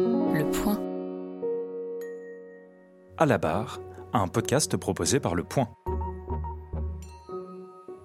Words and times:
Le 0.00 0.50
Point. 0.50 0.80
À 3.18 3.26
la 3.26 3.36
barre, 3.36 3.80
un 4.14 4.28
podcast 4.28 4.74
proposé 4.78 5.20
par 5.20 5.34
Le 5.34 5.44
Point. 5.44 5.68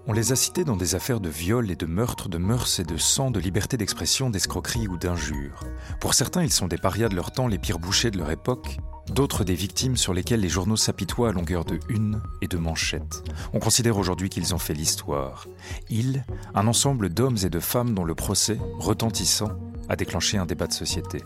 On 0.06 0.12
les 0.12 0.30
a 0.32 0.36
cités 0.36 0.64
dans 0.64 0.76
des 0.76 0.94
affaires 0.94 1.20
de 1.20 1.30
viol 1.30 1.70
et 1.70 1.76
de 1.76 1.86
meurtre, 1.86 2.28
de 2.28 2.36
mœurs 2.36 2.80
et 2.80 2.84
de 2.84 2.98
sang, 2.98 3.30
de 3.30 3.40
liberté 3.40 3.78
d'expression, 3.78 4.28
d'escroquerie 4.28 4.88
ou 4.88 4.98
d'injures. 4.98 5.60
Pour 5.98 6.12
certains, 6.12 6.42
ils 6.42 6.52
sont 6.52 6.68
des 6.68 6.76
parias 6.76 7.08
de 7.08 7.16
leur 7.16 7.32
temps, 7.32 7.48
les 7.48 7.58
pires 7.58 7.78
bouchers 7.78 8.10
de 8.10 8.18
leur 8.18 8.30
époque, 8.30 8.76
d'autres 9.10 9.42
des 9.42 9.54
victimes 9.54 9.96
sur 9.96 10.12
lesquelles 10.12 10.40
les 10.40 10.50
journaux 10.50 10.76
s'apitoient 10.76 11.30
à 11.30 11.32
longueur 11.32 11.64
de 11.64 11.80
une 11.88 12.20
et 12.42 12.46
de 12.46 12.58
manchettes. 12.58 13.24
On 13.54 13.58
considère 13.58 13.96
aujourd'hui 13.96 14.28
qu'ils 14.28 14.54
ont 14.54 14.58
fait 14.58 14.74
l'histoire. 14.74 15.46
Ils, 15.88 16.24
un 16.54 16.66
ensemble 16.66 17.08
d'hommes 17.08 17.38
et 17.42 17.50
de 17.50 17.60
femmes 17.60 17.94
dont 17.94 18.04
le 18.04 18.14
procès, 18.14 18.58
retentissant, 18.78 19.58
a 19.88 19.96
déclenché 19.96 20.36
un 20.36 20.46
débat 20.46 20.66
de 20.66 20.72
société. 20.72 21.22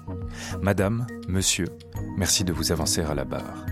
Madame, 0.62 1.06
monsieur, 1.28 1.66
merci 2.16 2.44
de 2.44 2.52
vous 2.52 2.72
avancer 2.72 3.02
à 3.02 3.14
la 3.14 3.24
barre. 3.24 3.66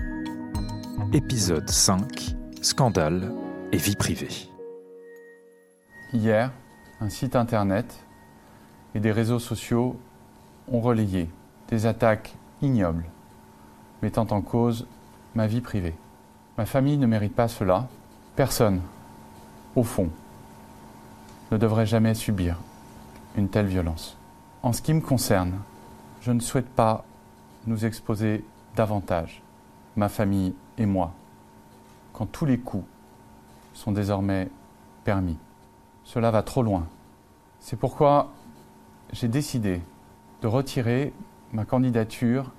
Épisode 1.13 1.69
5 1.69 2.35
Scandale 2.61 3.31
et 3.71 3.77
vie 3.77 3.95
privée. 3.95 4.49
Hier, 6.13 6.51
un 6.99 7.09
site 7.09 7.35
internet 7.35 8.05
et 8.95 8.99
des 8.99 9.11
réseaux 9.11 9.39
sociaux 9.39 9.99
ont 10.71 10.81
relayé 10.81 11.29
des 11.69 11.85
attaques 11.85 12.35
ignobles 12.61 13.05
mettant 14.01 14.27
en 14.31 14.41
cause 14.41 14.87
ma 15.35 15.47
vie 15.47 15.61
privée. 15.61 15.95
Ma 16.57 16.65
famille 16.65 16.97
ne 16.97 17.07
mérite 17.07 17.35
pas 17.35 17.47
cela. 17.47 17.87
Personne, 18.35 18.81
au 19.75 19.83
fond, 19.83 20.09
ne 21.51 21.57
devrait 21.57 21.85
jamais 21.85 22.13
subir 22.13 22.57
une 23.35 23.49
telle 23.49 23.67
violence. 23.67 24.17
En 24.63 24.73
ce 24.73 24.81
qui 24.81 24.93
me 24.93 25.01
concerne, 25.01 25.59
je 26.21 26.31
ne 26.31 26.39
souhaite 26.39 26.69
pas 26.69 27.05
nous 27.67 27.85
exposer 27.85 28.43
davantage, 28.75 29.41
ma 29.95 30.09
famille 30.09 30.53
et 30.77 30.85
moi, 30.85 31.13
quand 32.13 32.25
tous 32.25 32.45
les 32.45 32.59
coups 32.59 32.85
sont 33.73 33.91
désormais 33.91 34.49
permis. 35.03 35.37
Cela 36.03 36.31
va 36.31 36.43
trop 36.43 36.63
loin. 36.63 36.87
C'est 37.59 37.77
pourquoi 37.77 38.31
j'ai 39.11 39.27
décidé 39.27 39.81
de 40.41 40.47
retirer 40.47 41.13
ma 41.51 41.65
candidature 41.65 42.51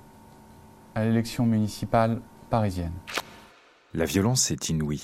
à 0.95 1.03
l'élection 1.05 1.45
municipale 1.45 2.21
parisienne. 2.49 2.93
La 3.93 4.05
violence 4.05 4.51
est 4.51 4.69
inouïe, 4.69 5.03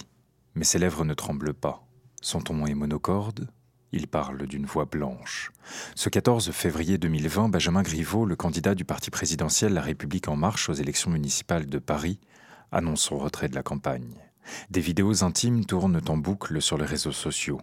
mais 0.55 0.63
ses 0.63 0.79
lèvres 0.79 1.05
ne 1.05 1.13
tremblent 1.13 1.53
pas. 1.53 1.83
Son 2.21 2.41
ton 2.41 2.65
est 2.65 2.73
monocorde, 2.73 3.49
il 3.91 4.07
parle 4.07 4.47
d'une 4.47 4.65
voix 4.65 4.85
blanche. 4.85 5.51
Ce 5.95 6.09
14 6.09 6.51
février 6.51 6.97
2020, 6.97 7.49
Benjamin 7.49 7.81
Griveaux, 7.81 8.25
le 8.25 8.35
candidat 8.35 8.75
du 8.75 8.85
parti 8.85 9.11
présidentiel 9.11 9.73
La 9.73 9.81
République 9.81 10.27
en 10.27 10.35
marche 10.35 10.69
aux 10.69 10.73
élections 10.73 11.11
municipales 11.11 11.65
de 11.65 11.79
Paris, 11.79 12.19
annonce 12.71 13.01
son 13.01 13.17
retrait 13.17 13.49
de 13.49 13.55
la 13.55 13.63
campagne. 13.63 14.15
Des 14.69 14.81
vidéos 14.81 15.23
intimes 15.23 15.65
tournent 15.65 16.01
en 16.07 16.17
boucle 16.17 16.61
sur 16.61 16.77
les 16.77 16.85
réseaux 16.85 17.11
sociaux. 17.11 17.61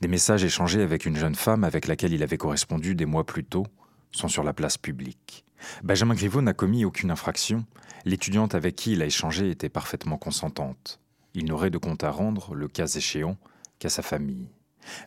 Des 0.00 0.08
messages 0.08 0.44
échangés 0.44 0.82
avec 0.82 1.06
une 1.06 1.16
jeune 1.16 1.34
femme 1.34 1.64
avec 1.64 1.86
laquelle 1.86 2.12
il 2.12 2.22
avait 2.22 2.38
correspondu 2.38 2.94
des 2.94 3.06
mois 3.06 3.26
plus 3.26 3.44
tôt 3.44 3.66
sont 4.12 4.28
sur 4.28 4.42
la 4.42 4.52
place 4.52 4.78
publique. 4.78 5.44
Benjamin 5.82 6.14
Griveaux 6.14 6.42
n'a 6.42 6.54
commis 6.54 6.84
aucune 6.84 7.10
infraction. 7.10 7.64
L'étudiante 8.04 8.54
avec 8.54 8.76
qui 8.76 8.92
il 8.92 9.02
a 9.02 9.06
échangé 9.06 9.50
était 9.50 9.68
parfaitement 9.68 10.16
consentante. 10.16 11.00
Il 11.34 11.44
n'aurait 11.44 11.70
de 11.70 11.78
compte 11.78 12.02
à 12.02 12.10
rendre, 12.10 12.54
le 12.54 12.66
cas 12.66 12.86
échéant, 12.86 13.36
qu'à 13.78 13.88
sa 13.88 14.02
famille. 14.02 14.48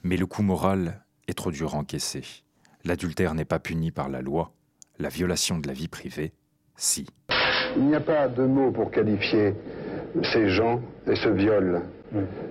Mais 0.03 0.17
le 0.17 0.25
coup 0.25 0.43
moral 0.43 1.03
est 1.27 1.38
trop 1.38 1.52
dur 1.52 1.75
à 1.75 1.77
encaisser. 1.77 2.23
L'adultère 2.85 3.33
n'est 3.33 3.45
pas 3.45 3.59
puni 3.59 3.91
par 3.91 4.09
la 4.09 4.21
loi, 4.21 4.52
la 4.99 5.09
violation 5.09 5.57
de 5.57 5.67
la 5.67 5.73
vie 5.73 5.88
privée, 5.88 6.33
si. 6.75 7.07
Il 7.75 7.85
n'y 7.85 7.95
a 7.95 7.99
pas 7.99 8.27
de 8.27 8.44
mots 8.44 8.71
pour 8.71 8.91
qualifier 8.91 9.53
ces 10.31 10.49
gens 10.49 10.81
et 11.07 11.16
ce 11.16 11.29
viol. 11.29 11.81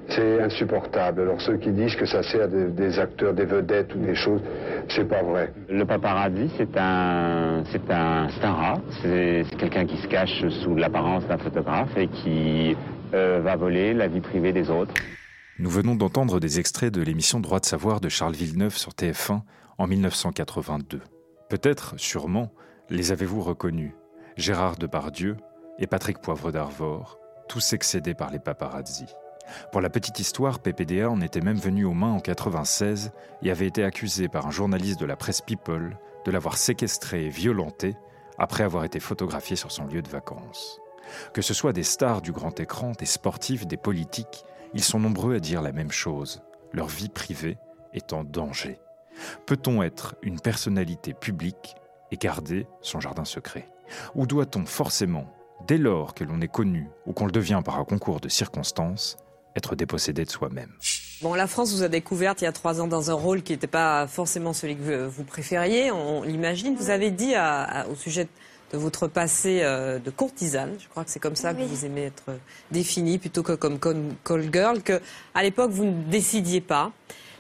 C'est 0.09 0.43
insupportable. 0.43 1.21
Alors 1.21 1.41
ceux 1.41 1.56
qui 1.56 1.71
disent 1.71 1.94
que 1.94 2.06
ça 2.06 2.25
sert 2.25 2.49
des, 2.49 2.66
des 2.66 2.99
acteurs, 2.99 3.33
des 3.33 3.44
vedettes 3.44 3.94
ou 3.94 3.99
des 3.99 4.16
choses, 4.16 4.41
c'est 4.89 5.09
pas 5.09 5.22
vrai. 5.22 5.53
Le 5.69 5.84
paparazzi, 5.84 6.50
c'est 6.56 6.77
un, 6.77 7.62
c'est 7.71 7.89
un, 7.89 8.28
c'est 8.31 8.44
un 8.44 8.53
rat. 8.53 8.81
C'est 9.00 9.44
c'est 9.49 9.56
quelqu'un 9.56 9.87
qui 9.87 9.99
se 9.99 10.09
cache 10.09 10.44
sous 10.62 10.75
l'apparence 10.75 11.25
d'un 11.28 11.39
photographe 11.39 11.97
et 11.97 12.09
qui 12.09 12.77
euh, 13.15 13.41
va 13.44 13.54
voler 13.54 13.94
la 13.94 14.09
vie 14.09 14.21
privée 14.21 14.53
des 14.53 14.69
autres. 14.69 14.94
Nous 15.59 15.69
venons 15.69 15.95
d'entendre 15.95 16.41
des 16.41 16.59
extraits 16.59 16.93
de 16.93 17.03
l'émission 17.03 17.39
Droit 17.39 17.61
de 17.61 17.67
savoir 17.67 18.01
de 18.01 18.09
Charles 18.09 18.35
Villeneuve 18.35 18.77
sur 18.77 18.93
TF1 18.93 19.43
en 19.77 19.87
1982. 19.87 21.03
Peut-être, 21.51 21.95
sûrement, 22.01 22.51
les 22.89 23.13
avez-vous 23.13 23.43
reconnus? 23.43 23.93
Gérard 24.39 24.77
Depardieu 24.77 25.37
et 25.79 25.87
Patrick 25.87 26.23
Poivre 26.23 26.53
d'Arvor, 26.53 27.19
tous 27.49 27.75
excédés 27.75 28.15
par 28.15 28.31
les 28.31 28.39
paparazzi. 28.39 29.05
Pour 29.73 29.83
la 29.83 29.91
petite 29.91 30.21
histoire, 30.21 30.59
PPDA 30.59 31.11
en 31.11 31.21
était 31.21 31.43
même 31.43 31.59
venu 31.59 31.84
aux 31.84 31.93
mains 31.93 32.13
en 32.13 32.21
96 32.21 33.13
et 33.43 33.51
avait 33.51 33.67
été 33.67 33.84
accusé 33.84 34.29
par 34.29 34.47
un 34.47 34.51
journaliste 34.51 35.01
de 35.01 35.07
la 35.07 35.17
presse 35.17 35.43
People 35.43 35.99
de 36.25 36.31
l'avoir 36.31 36.57
séquestré 36.57 37.27
et 37.27 37.31
violenté 37.31 37.95
après 38.39 38.65
avoir 38.65 38.84
été 38.84 39.01
photographié 39.01 39.57
sur 39.57 39.71
son 39.71 39.84
lieu 39.84 40.01
de 40.01 40.09
vacances. 40.09 40.81
Que 41.34 41.43
ce 41.43 41.53
soit 41.53 41.75
des 41.75 41.83
stars 41.83 42.23
du 42.23 42.33
grand 42.33 42.59
écran, 42.59 42.93
des 42.99 43.07
sportifs, 43.07 43.67
des 43.67 43.77
politiques, 43.77 44.47
ils 44.75 44.84
sont 44.84 44.99
nombreux 44.99 45.37
à 45.37 45.41
dire 45.41 45.62
la 45.62 45.72
même 45.72 45.93
chose. 45.93 46.43
Leur 46.72 46.88
vie 46.88 47.09
privée 47.09 47.59
est 47.93 48.12
en 48.12 48.25
danger. 48.25 48.81
Peut-on 49.47 49.83
être 49.83 50.16
une 50.22 50.41
personnalité 50.41 51.12
publique 51.12 51.75
et 52.10 52.16
garder 52.16 52.66
son 52.81 53.00
jardin 53.00 53.25
secret? 53.25 53.69
Ou 54.15 54.27
doit-on 54.27 54.65
forcément, 54.65 55.27
dès 55.66 55.78
lors 55.78 56.15
que 56.15 56.25
l'on 56.25 56.41
est 56.41 56.49
connu 56.49 56.88
ou 57.06 57.12
qu'on 57.12 57.27
le 57.27 57.33
devient 57.33 57.60
par 57.65 57.78
un 57.78 57.84
concours 57.84 58.21
de 58.21 58.28
circonstances, 58.28 59.19
être 59.55 59.77
dépossédé 59.77 60.25
de 60.25 60.31
soi-même? 60.31 60.72
Bon, 61.21 61.34
la 61.34 61.47
France 61.47 61.72
vous 61.75 61.83
a 61.83 61.89
découverte 61.89 62.41
il 62.41 62.44
y 62.44 62.49
a 62.49 62.53
trois 62.53 62.81
ans 62.81 62.89
dans 62.89 63.10
un 63.10 63.15
rôle 63.15 63.43
qui 63.43 63.53
n'était 63.53 63.66
pas 63.66 64.06
forcément 64.06 64.53
celui 64.53 64.77
que 64.77 65.06
vous 65.06 65.25
préfériez, 65.25 65.93
on 65.93 66.22
l'imagine. 66.22 66.75
Vous 66.75 66.91
avez 66.91 67.10
dit 67.10 67.34
au 67.91 67.94
sujet 67.94 68.28
de 68.72 68.78
votre 68.78 69.06
passé 69.06 69.60
euh, 69.62 69.99
de 69.99 70.10
courtisane, 70.10 70.77
je 70.78 70.88
crois 70.88 71.05
que 71.05 71.10
c'est 71.10 71.21
comme 71.21 71.37
ça 71.37 71.53
que 71.53 71.62
vous 71.62 71.84
aimez 71.84 72.05
être 72.05 72.38
définie 72.71 73.19
plutôt 73.19 73.43
que 73.43 73.53
comme 73.53 73.78
call 73.78 74.53
girl, 74.53 74.83
que 74.83 75.00
à 75.34 75.43
l'époque 75.43 75.71
vous 75.71 75.84
ne 75.84 76.03
décidiez 76.05 76.60
pas 76.60 76.91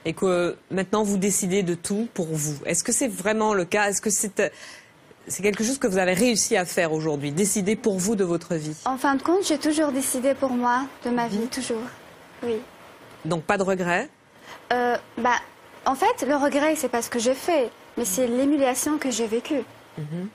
et 0.04 0.12
que 0.12 0.56
maintenant 0.70 1.02
vous 1.02 1.16
décidez 1.16 1.62
de 1.62 1.74
tout 1.74 2.08
pour 2.12 2.26
vous. 2.30 2.56
Est-ce 2.66 2.84
que 2.84 2.92
c'est 2.92 3.08
vraiment 3.08 3.54
le 3.54 3.64
cas? 3.64 3.88
Est-ce 3.88 4.02
que 4.02 4.10
c'est 4.10 4.40
euh, 4.40 4.48
c'est 5.28 5.42
quelque 5.42 5.62
chose 5.62 5.78
que 5.78 5.86
vous 5.86 5.98
avez 5.98 6.14
réussi 6.14 6.56
à 6.56 6.64
faire 6.64 6.92
aujourd'hui, 6.92 7.30
décider 7.30 7.76
pour 7.76 7.98
vous 7.98 8.16
de 8.16 8.24
votre 8.24 8.56
vie? 8.56 8.76
En 8.84 8.96
fin 8.96 9.14
de 9.14 9.22
compte, 9.22 9.46
j'ai 9.46 9.58
toujours 9.58 9.92
décidé 9.92 10.34
pour 10.34 10.50
moi, 10.50 10.86
de 11.04 11.10
ma 11.10 11.28
vie, 11.28 11.46
toujours. 11.46 11.86
Oui. 12.42 12.56
Donc 13.24 13.44
pas 13.44 13.56
de 13.56 13.62
regrets? 13.62 14.08
Euh, 14.72 14.96
bah, 15.18 15.36
en 15.86 15.94
fait, 15.94 16.26
le 16.26 16.34
regret, 16.34 16.74
c'est 16.76 16.88
pas 16.88 17.02
ce 17.02 17.08
que 17.08 17.20
j'ai 17.20 17.34
fait, 17.34 17.70
mais 17.96 18.04
c'est 18.04 18.26
l'humiliation 18.26 18.98
que 18.98 19.10
j'ai 19.12 19.28
vécue. 19.28 19.62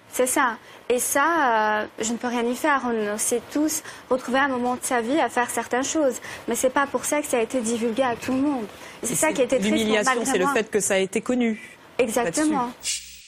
C'est 0.10 0.28
ça. 0.28 0.58
Et 0.90 1.00
ça, 1.00 1.82
euh, 1.82 1.88
je 2.00 2.12
ne 2.12 2.18
peux 2.18 2.28
rien 2.28 2.44
y 2.44 2.56
faire. 2.56 2.82
On 2.86 3.18
sait 3.18 3.42
tous 3.52 3.84
retrouver 4.10 4.40
un 4.40 4.48
moment 4.48 4.76
de 4.76 4.84
sa 4.84 5.02
vie 5.02 5.20
à 5.20 5.30
faire 5.30 5.50
certaines 5.50 5.84
choses. 5.84 6.16
Mais 6.48 6.56
c'est 6.56 6.70
pas 6.70 6.88
pour 6.88 7.06
ça 7.06 7.22
que 7.22 7.28
ça 7.28 7.38
a 7.38 7.42
été 7.42 7.62
divulgué 7.62 8.04
à 8.04 8.16
tout 8.16 8.34
le 8.34 8.42
monde. 8.42 8.66
C'est 9.04 9.16
ça 9.16 9.34
qui 9.34 9.42
était 9.42 9.60
triste. 9.60 9.74
L'humiliation, 9.74 10.22
c'est 10.24 10.38
le 10.38 10.48
fait 10.48 10.70
que 10.70 10.80
ça 10.80 10.96
a 10.96 11.00
été 11.00 11.22
connu. 11.22 11.78
Exactement. 11.98 12.72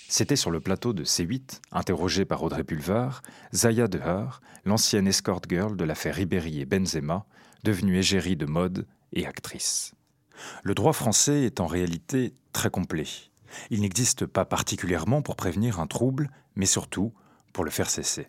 C'était 0.08 0.36
sur 0.36 0.50
le 0.50 0.60
plateau 0.60 0.94
de 0.94 1.04
C8, 1.04 1.60
interrogée 1.72 2.26
par 2.26 2.42
Audrey 2.42 2.64
Pulvar, 2.64 3.22
Zaya 3.54 3.88
Dehar, 3.88 4.42
l'ancienne 4.66 5.08
escort 5.08 5.42
girl 5.48 5.76
de 5.76 5.84
l'affaire 5.84 6.16
Ribéry 6.16 6.62
et 6.62 6.66
Benzema, 6.66 7.26
devenue 7.64 7.98
égérie 7.98 8.36
de 8.36 8.48
mode 8.48 8.88
et 9.14 9.28
actrice. 9.28 9.94
Le 10.64 10.74
droit 10.74 10.94
français 10.94 11.44
est 11.44 11.60
en 11.60 11.68
réalité 11.68 12.34
très 12.54 12.70
complet. 12.70 13.06
Il 13.70 13.82
n'existe 13.82 14.26
pas 14.26 14.46
particulièrement 14.46 15.22
pour 15.22 15.36
prévenir 15.36 15.80
un 15.80 15.88
trouble, 15.88 16.30
mais 16.56 16.66
surtout 16.66 17.14
pour 17.54 17.64
le 17.64 17.72
faire 17.72 17.90
cesser. 17.90 18.28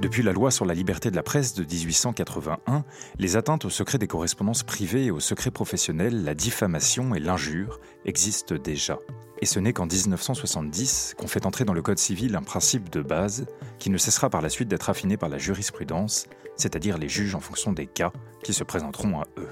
Depuis 0.00 0.22
la 0.22 0.32
loi 0.32 0.50
sur 0.50 0.64
la 0.64 0.72
liberté 0.72 1.10
de 1.10 1.16
la 1.16 1.22
presse 1.22 1.52
de 1.52 1.62
1881, 1.62 2.84
les 3.18 3.36
atteintes 3.36 3.66
au 3.66 3.70
secret 3.70 3.98
des 3.98 4.06
correspondances 4.06 4.62
privées 4.62 5.04
et 5.04 5.10
au 5.10 5.20
secret 5.20 5.50
professionnel, 5.50 6.24
la 6.24 6.34
diffamation 6.34 7.14
et 7.14 7.20
l'injure 7.20 7.80
existent 8.06 8.54
déjà. 8.54 8.98
Et 9.42 9.46
ce 9.46 9.58
n'est 9.60 9.74
qu'en 9.74 9.84
1970 9.84 11.16
qu'on 11.18 11.26
fait 11.26 11.44
entrer 11.44 11.66
dans 11.66 11.74
le 11.74 11.82
Code 11.82 11.98
civil 11.98 12.34
un 12.34 12.42
principe 12.42 12.88
de 12.88 13.02
base 13.02 13.44
qui 13.78 13.90
ne 13.90 13.98
cessera 13.98 14.30
par 14.30 14.40
la 14.40 14.48
suite 14.48 14.68
d'être 14.68 14.88
affiné 14.88 15.18
par 15.18 15.28
la 15.28 15.36
jurisprudence, 15.36 16.28
c'est-à-dire 16.56 16.96
les 16.96 17.10
juges 17.10 17.34
en 17.34 17.40
fonction 17.40 17.74
des 17.74 17.86
cas 17.86 18.12
qui 18.42 18.54
se 18.54 18.64
présenteront 18.64 19.20
à 19.20 19.24
eux. 19.36 19.50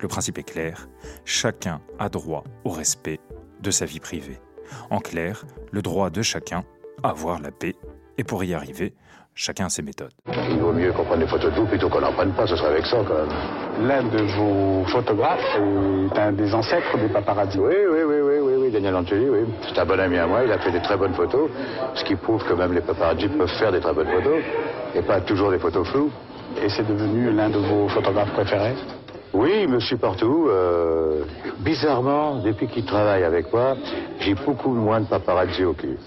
Le 0.00 0.08
principe 0.08 0.38
est 0.38 0.50
clair, 0.50 0.88
chacun 1.24 1.80
a 1.98 2.08
droit 2.08 2.44
au 2.64 2.70
respect 2.70 3.20
de 3.60 3.70
sa 3.70 3.84
vie 3.84 4.00
privée. 4.00 4.38
En 4.90 4.98
clair, 4.98 5.44
le 5.72 5.82
droit 5.82 6.10
de 6.10 6.22
chacun 6.22 6.64
à 7.02 7.10
avoir 7.10 7.40
la 7.40 7.50
paix, 7.50 7.74
et 8.18 8.24
pour 8.24 8.42
y 8.44 8.54
arriver, 8.54 8.94
chacun 9.34 9.66
a 9.66 9.68
ses 9.68 9.82
méthodes. 9.82 10.12
Il 10.50 10.58
vaut 10.58 10.72
mieux 10.72 10.92
qu'on 10.92 11.04
prenne 11.04 11.20
des 11.20 11.26
photos 11.26 11.52
de 11.52 11.60
vous 11.60 11.66
plutôt 11.66 11.88
qu'on 11.88 12.00
n'en 12.00 12.12
prenne 12.12 12.32
pas, 12.32 12.46
ce 12.46 12.56
serait 12.56 12.74
vexant 12.74 13.04
quand 13.04 13.14
même. 13.14 13.86
L'un 13.86 14.02
de 14.02 14.22
vos 14.36 14.84
photographes 14.86 15.56
est 15.56 16.18
un 16.18 16.32
des 16.32 16.52
ancêtres 16.52 16.98
des 16.98 17.08
paparazzi. 17.08 17.58
Oui, 17.58 17.74
oui, 17.90 18.02
oui, 18.04 18.14
oui, 18.20 18.20
oui, 18.20 18.38
oui. 18.42 18.52
oui, 18.62 18.70
Daniel 18.72 18.96
Angeli, 18.96 19.28
oui. 19.28 19.40
C'est 19.68 19.78
un 19.78 19.86
bon 19.86 20.00
ami 20.00 20.18
à 20.18 20.26
moi, 20.26 20.42
il 20.44 20.50
a 20.50 20.58
fait 20.58 20.72
des 20.72 20.82
très 20.82 20.96
bonnes 20.96 21.14
photos, 21.14 21.50
ce 21.94 22.04
qui 22.04 22.16
prouve 22.16 22.44
que 22.44 22.54
même 22.54 22.72
les 22.72 22.80
paparazzi 22.80 23.28
peuvent 23.28 23.48
faire 23.58 23.70
des 23.70 23.80
très 23.80 23.92
bonnes 23.94 24.10
photos, 24.10 24.42
et 24.94 25.02
pas 25.02 25.20
toujours 25.20 25.50
des 25.50 25.58
photos 25.58 25.86
floues. 25.88 26.10
Et 26.60 26.68
c'est 26.68 26.86
devenu 26.86 27.30
l'un 27.30 27.50
de 27.50 27.58
vos 27.58 27.88
photographes 27.88 28.32
préférés? 28.32 28.74
Oui, 29.34 29.66
suit 29.80 29.96
partout. 29.96 30.46
Euh, 30.48 31.24
bizarrement, 31.60 32.42
depuis 32.42 32.66
qu'il 32.68 32.84
travaille 32.84 33.24
avec 33.24 33.52
moi, 33.52 33.76
j'ai 34.20 34.34
beaucoup 34.34 34.72
moins 34.72 35.00
de 35.00 35.06
paparazzi 35.06 35.64
au 35.64 35.74
cul. 35.74 35.98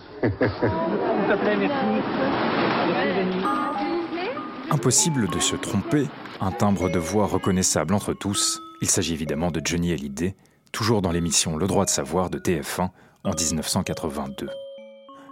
Impossible 4.72 5.28
de 5.28 5.40
se 5.40 5.56
tromper, 5.56 6.08
un 6.40 6.52
timbre 6.52 6.90
de 6.90 7.00
voix 7.00 7.28
reconnaissable 7.28 7.94
entre 7.94 8.14
tous. 8.14 8.60
Il 8.82 8.90
s'agit 8.90 9.14
évidemment 9.14 9.52
de 9.52 9.62
Johnny 9.64 9.92
Hallyday, 9.92 10.36
toujours 10.72 11.02
dans 11.02 11.12
l'émission 11.12 11.58
Le 11.58 11.68
droit 11.68 11.86
de 11.86 11.90
savoir 11.90 12.30
de 12.30 12.40
TF1 12.40 12.90
en 13.24 13.30
1982. 13.30 14.50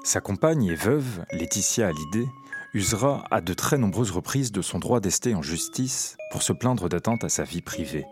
Sa 0.04 0.22
compagne 0.22 0.66
et 0.66 0.76
veuve, 0.76 1.24
Laetitia 1.32 1.88
Hallyday, 1.88 2.28
usera 2.74 3.24
à 3.32 3.42
de 3.42 3.54
très 3.54 3.78
nombreuses 3.78 4.12
reprises 4.12 4.52
de 4.52 4.62
son 4.62 4.80
droit 4.80 5.00
d'ester 5.00 5.36
en 5.36 5.42
justice 5.42 6.18
pour 6.32 6.44
se 6.44 6.54
plaindre 6.54 6.90
d'atteinte 6.90 7.24
à 7.24 7.30
sa 7.30 7.44
vie 7.44 7.62
privée. 7.62 8.06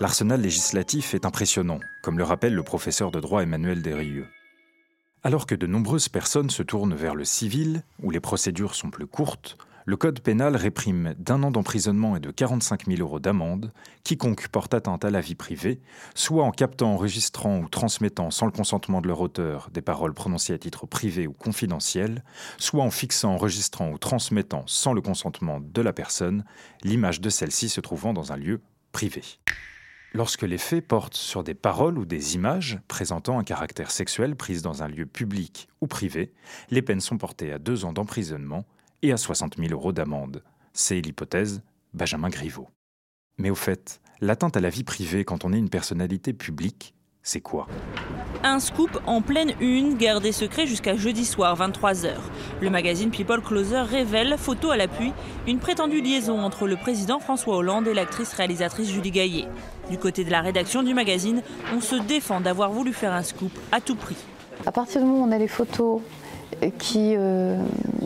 L'arsenal 0.00 0.40
législatif 0.40 1.14
est 1.14 1.24
impressionnant, 1.24 1.80
comme 2.02 2.18
le 2.18 2.24
rappelle 2.24 2.54
le 2.54 2.62
professeur 2.62 3.10
de 3.10 3.20
droit 3.20 3.42
Emmanuel 3.42 3.82
Desrieux. 3.82 4.26
Alors 5.22 5.46
que 5.46 5.54
de 5.54 5.66
nombreuses 5.66 6.08
personnes 6.08 6.50
se 6.50 6.62
tournent 6.62 6.94
vers 6.94 7.14
le 7.14 7.24
civil, 7.24 7.84
où 8.02 8.10
les 8.10 8.20
procédures 8.20 8.74
sont 8.74 8.90
plus 8.90 9.06
courtes, 9.06 9.56
le 9.84 9.96
Code 9.96 10.20
pénal 10.20 10.54
réprime 10.56 11.14
d'un 11.18 11.42
an 11.42 11.50
d'emprisonnement 11.50 12.16
et 12.16 12.20
de 12.20 12.30
45 12.30 12.86
000 12.86 13.00
euros 13.00 13.18
d'amende 13.18 13.72
quiconque 14.04 14.48
porte 14.48 14.74
atteinte 14.74 15.04
à 15.04 15.10
la 15.10 15.20
vie 15.20 15.34
privée, 15.34 15.80
soit 16.14 16.44
en 16.44 16.52
captant, 16.52 16.92
enregistrant 16.92 17.58
ou 17.58 17.68
transmettant 17.68 18.30
sans 18.30 18.46
le 18.46 18.52
consentement 18.52 19.00
de 19.00 19.08
leur 19.08 19.20
auteur 19.20 19.70
des 19.72 19.82
paroles 19.82 20.14
prononcées 20.14 20.52
à 20.52 20.58
titre 20.58 20.86
privé 20.86 21.26
ou 21.26 21.32
confidentiel, 21.32 22.22
soit 22.58 22.84
en 22.84 22.90
fixant, 22.90 23.34
enregistrant 23.34 23.90
ou 23.90 23.98
transmettant 23.98 24.64
sans 24.66 24.92
le 24.92 25.00
consentement 25.00 25.60
de 25.60 25.82
la 25.82 25.92
personne 25.92 26.44
l'image 26.82 27.20
de 27.20 27.30
celle-ci 27.30 27.68
se 27.68 27.80
trouvant 27.80 28.12
dans 28.12 28.32
un 28.32 28.36
lieu 28.36 28.60
privé. 28.92 29.22
Lorsque 30.14 30.42
les 30.42 30.58
faits 30.58 30.86
portent 30.86 31.14
sur 31.14 31.42
des 31.42 31.54
paroles 31.54 31.98
ou 31.98 32.04
des 32.04 32.34
images 32.34 32.78
présentant 32.86 33.38
un 33.38 33.44
caractère 33.44 33.90
sexuel 33.90 34.36
prises 34.36 34.60
dans 34.60 34.82
un 34.82 34.88
lieu 34.88 35.06
public 35.06 35.68
ou 35.80 35.86
privé, 35.86 36.34
les 36.70 36.82
peines 36.82 37.00
sont 37.00 37.16
portées 37.16 37.50
à 37.50 37.58
deux 37.58 37.86
ans 37.86 37.94
d'emprisonnement 37.94 38.66
et 39.02 39.12
à 39.12 39.16
60 39.16 39.56
000 39.58 39.72
euros 39.72 39.92
d'amende. 39.92 40.42
C'est 40.72 41.00
l'hypothèse 41.00 41.62
Benjamin 41.92 42.30
Griveaux. 42.30 42.68
Mais 43.38 43.50
au 43.50 43.54
fait, 43.54 44.00
l'atteinte 44.20 44.56
à 44.56 44.60
la 44.60 44.70
vie 44.70 44.84
privée 44.84 45.24
quand 45.24 45.44
on 45.44 45.52
est 45.52 45.58
une 45.58 45.70
personnalité 45.70 46.32
publique, 46.32 46.94
c'est 47.22 47.40
quoi? 47.40 47.66
Un 48.44 48.58
scoop 48.58 49.00
en 49.06 49.22
pleine 49.22 49.52
une, 49.60 49.96
gardé 49.96 50.32
secret 50.32 50.66
jusqu'à 50.66 50.96
jeudi 50.96 51.24
soir 51.24 51.56
23h. 51.56 52.14
Le 52.60 52.70
magazine 52.70 53.10
People 53.10 53.40
Closer 53.40 53.82
révèle, 53.82 54.36
photo 54.36 54.70
à 54.70 54.76
l'appui, 54.76 55.12
une 55.46 55.60
prétendue 55.60 56.00
liaison 56.00 56.40
entre 56.40 56.66
le 56.66 56.76
président 56.76 57.20
François 57.20 57.56
Hollande 57.56 57.86
et 57.86 57.94
l'actrice 57.94 58.32
réalisatrice 58.32 58.90
Julie 58.90 59.12
Gaillet. 59.12 59.46
Du 59.90 59.98
côté 59.98 60.24
de 60.24 60.30
la 60.30 60.40
rédaction 60.40 60.82
du 60.82 60.94
magazine, 60.94 61.42
on 61.72 61.80
se 61.80 61.94
défend 61.94 62.40
d'avoir 62.40 62.72
voulu 62.72 62.92
faire 62.92 63.12
un 63.12 63.22
scoop 63.22 63.52
à 63.70 63.80
tout 63.80 63.96
prix. 63.96 64.16
À 64.66 64.72
partir 64.72 65.00
du 65.00 65.06
moment 65.06 65.24
où 65.24 65.28
on 65.28 65.32
a 65.32 65.38
les 65.38 65.48
photos 65.48 66.00
qui, 66.78 67.14
euh, 67.16 67.62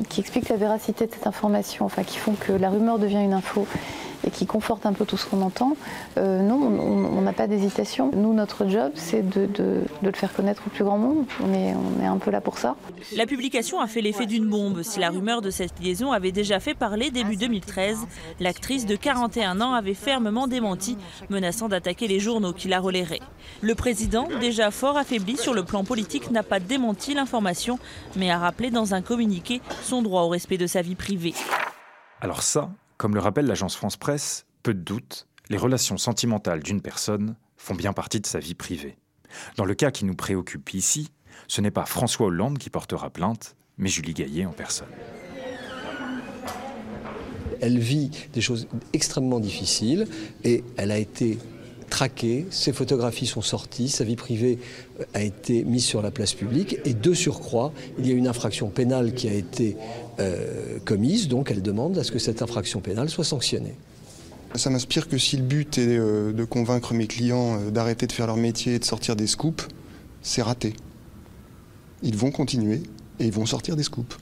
qui 0.08 0.20
expliquent 0.20 0.48
la 0.48 0.56
véracité 0.56 1.06
de 1.06 1.12
cette 1.12 1.26
information, 1.26 1.84
enfin 1.84 2.02
qui 2.04 2.18
font 2.18 2.34
que 2.34 2.52
la 2.52 2.70
rumeur 2.70 2.98
devient 2.98 3.22
une 3.22 3.32
info 3.32 3.66
et 4.24 4.30
qui 4.30 4.46
conforte 4.46 4.86
un 4.86 4.92
peu 4.92 5.04
tout 5.04 5.16
ce 5.16 5.26
qu'on 5.26 5.42
entend, 5.42 5.76
euh, 6.18 6.40
non, 6.40 6.56
on 6.56 7.20
n'a 7.20 7.32
pas 7.32 7.46
d'hésitation. 7.46 8.10
Nous, 8.14 8.34
notre 8.34 8.68
job, 8.68 8.92
c'est 8.94 9.28
de, 9.28 9.48
le 10.02 10.12
faire 10.12 10.32
connaître 10.32 10.62
au 10.66 10.70
plus 10.70 10.84
grand 10.84 10.98
monde. 10.98 11.24
On 11.44 11.52
est, 11.52 11.74
on 11.74 12.02
est 12.02 12.06
un 12.06 12.18
peu 12.18 12.30
là 12.30 12.40
pour 12.40 12.58
ça. 12.58 12.76
La 13.14 13.26
publication 13.26 13.80
a 13.80 13.86
fait 13.86 14.00
l'effet 14.00 14.26
d'une 14.26 14.46
bombe. 14.46 14.82
Si 14.82 15.00
la 15.00 15.10
rumeur 15.10 15.42
de 15.42 15.50
cette 15.50 15.78
liaison 15.80 16.12
avait 16.12 16.32
déjà 16.32 16.60
fait 16.60 16.74
parler 16.74 17.10
début 17.10 17.36
2013, 17.36 17.98
l'actrice 18.40 18.86
de 18.86 18.96
41 18.96 19.60
ans 19.60 19.72
avait 19.72 19.94
fermement 19.94 20.46
démenti, 20.46 20.96
menaçant 21.30 21.68
d'attaquer 21.68 22.08
les 22.08 22.20
journaux 22.20 22.52
qui 22.52 22.68
la 22.68 22.80
relaieraient. 22.80 23.20
Le 23.60 23.74
président, 23.74 24.28
déjà 24.40 24.70
fort 24.70 24.96
affaibli 24.96 25.36
sur 25.36 25.54
le 25.54 25.64
plan 25.64 25.84
politique, 25.84 26.30
n'a 26.30 26.42
pas 26.42 26.60
démenti 26.60 27.14
l'information, 27.14 27.78
mais 28.16 28.30
a 28.30 28.38
rappelé 28.38 28.70
dans 28.70 28.94
un 28.94 29.02
communiqué 29.02 29.60
son 29.82 30.02
droit 30.02 30.22
au 30.22 30.28
respect 30.28 30.58
de 30.58 30.66
sa 30.66 30.82
vie 30.82 30.94
privée. 30.94 31.34
Alors 32.20 32.42
ça, 32.42 32.70
comme 32.96 33.14
le 33.14 33.20
rappelle 33.20 33.46
l'agence 33.46 33.76
France 33.76 33.96
Presse, 33.96 34.46
peu 34.62 34.74
de 34.74 34.80
doute, 34.80 35.26
les 35.48 35.58
relations 35.58 35.98
sentimentales 35.98 36.62
d'une 36.62 36.80
personne 36.80 37.36
font 37.56 37.74
bien 37.74 37.92
partie 37.92 38.20
de 38.20 38.26
sa 38.26 38.38
vie 38.38 38.54
privée. 38.54 38.96
Dans 39.56 39.64
le 39.64 39.74
cas 39.74 39.90
qui 39.90 40.04
nous 40.04 40.14
préoccupe 40.14 40.74
ici, 40.74 41.10
ce 41.48 41.60
n'est 41.60 41.70
pas 41.70 41.84
François 41.84 42.26
Hollande 42.26 42.58
qui 42.58 42.70
portera 42.70 43.10
plainte, 43.10 43.56
mais 43.78 43.88
Julie 43.88 44.14
Gaillet 44.14 44.46
en 44.46 44.52
personne. 44.52 44.88
Elle 47.60 47.78
vit 47.78 48.10
des 48.32 48.40
choses 48.40 48.68
extrêmement 48.92 49.40
difficiles 49.40 50.06
et 50.44 50.62
elle 50.76 50.90
a 50.90 50.98
été 50.98 51.38
traquée, 51.88 52.46
ses 52.50 52.72
photographies 52.72 53.26
sont 53.26 53.42
sorties, 53.42 53.88
sa 53.88 54.04
vie 54.04 54.16
privée 54.16 54.58
a 55.14 55.22
été 55.22 55.64
mise 55.64 55.84
sur 55.84 56.02
la 56.02 56.10
place 56.10 56.34
publique 56.34 56.78
et 56.84 56.94
de 56.94 57.14
surcroît, 57.14 57.72
il 57.98 58.06
y 58.06 58.10
a 58.10 58.14
une 58.14 58.26
infraction 58.26 58.68
pénale 58.68 59.14
qui 59.14 59.28
a 59.28 59.32
été 59.32 59.76
euh, 60.18 60.78
commise, 60.84 61.28
donc 61.28 61.50
elle 61.50 61.62
demande 61.62 61.98
à 61.98 62.04
ce 62.04 62.12
que 62.12 62.18
cette 62.18 62.42
infraction 62.42 62.80
pénale 62.80 63.08
soit 63.10 63.24
sanctionnée. 63.24 63.74
Ça 64.54 64.70
m'inspire 64.70 65.08
que 65.08 65.18
si 65.18 65.36
le 65.36 65.42
but 65.42 65.76
est 65.76 65.98
euh, 65.98 66.32
de 66.32 66.44
convaincre 66.44 66.94
mes 66.94 67.06
clients 67.06 67.60
euh, 67.60 67.70
d'arrêter 67.70 68.06
de 68.06 68.12
faire 68.12 68.26
leur 68.26 68.36
métier 68.36 68.74
et 68.74 68.78
de 68.78 68.84
sortir 68.84 69.16
des 69.16 69.26
scoops, 69.26 69.68
c'est 70.22 70.42
raté. 70.42 70.74
Ils 72.02 72.16
vont 72.16 72.30
continuer 72.30 72.82
et 73.18 73.26
ils 73.26 73.32
vont 73.32 73.46
sortir 73.46 73.76
des 73.76 73.82
scoops. 73.82 74.16